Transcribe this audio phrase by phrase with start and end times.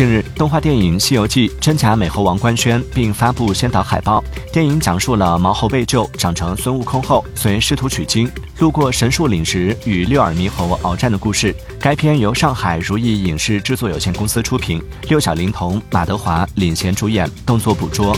[0.00, 8.26] 近日动画电影西游记真假美猴王官宣并发布先导海报电影讲述了毛猴被救长成孙悟空后随师徒取经
[8.60, 18.16] 路过神树岭时与六耳猕猴鏖战的故事该片由上海如意影视制作有限公司出品六小龄童马德华领衔主演动作捕捉。